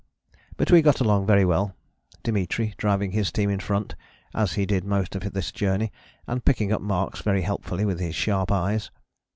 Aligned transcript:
But 0.57 0.71
we 0.71 0.81
got 0.81 0.99
along 0.99 1.27
very 1.27 1.45
well, 1.45 1.75
Dimitri 2.23 2.73
driving 2.79 3.11
his 3.11 3.31
team 3.31 3.51
in 3.51 3.59
front, 3.59 3.93
as 4.33 4.53
he 4.53 4.65
did 4.65 4.83
most 4.83 5.15
of 5.15 5.21
this 5.33 5.51
journey, 5.51 5.91
and 6.25 6.43
picking 6.43 6.71
up 6.73 6.81
marks 6.81 7.21
very 7.21 7.43
helpfully 7.43 7.85
with 7.85 7.99
his 7.99 8.15
sharp 8.15 8.51
eyes. 8.51 8.89